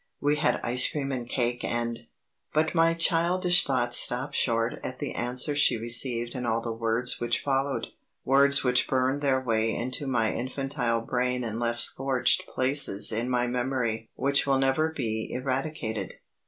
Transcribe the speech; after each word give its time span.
We 0.19 0.37
had 0.37 0.53
had 0.53 0.61
ice 0.63 0.89
cream 0.91 1.11
and 1.11 1.29
cake 1.29 1.63
and 1.63 2.07
But 2.53 2.73
my 2.73 2.95
childish 2.95 3.63
thoughts 3.65 3.97
stopped 3.97 4.33
short 4.35 4.79
at 4.83 4.97
the 4.97 5.13
answer 5.13 5.55
she 5.55 5.77
received 5.77 6.33
and 6.33 6.47
all 6.47 6.59
the 6.59 6.73
words 6.73 7.19
which 7.21 7.43
followed 7.43 7.85
words 8.25 8.63
which 8.63 8.87
burned 8.87 9.21
their 9.21 9.39
way 9.39 9.75
into 9.75 10.07
my 10.07 10.33
infantile 10.33 11.01
brain 11.01 11.43
and 11.43 11.59
left 11.59 11.81
scorched 11.81 12.47
places 12.47 13.11
in 13.11 13.29
my 13.29 13.45
memory 13.45 14.09
which 14.15 14.47
will 14.47 14.57
never 14.57 14.89
be 14.91 15.29
eradicated. 15.31 16.15